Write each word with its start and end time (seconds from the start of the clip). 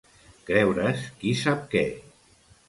Creure's 0.47 1.03
qui 1.19 1.35
sap 1.43 1.63
què. 1.75 1.85